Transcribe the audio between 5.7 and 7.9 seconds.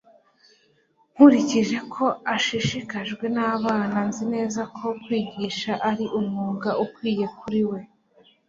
ari umwuga ukwiye kuri we